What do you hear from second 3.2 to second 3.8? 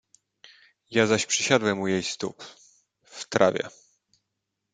trawie."